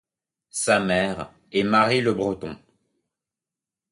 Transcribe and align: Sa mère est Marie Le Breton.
Sa 0.49 0.79
mère 0.79 1.31
est 1.51 1.61
Marie 1.61 2.01
Le 2.01 2.15
Breton. 2.15 2.57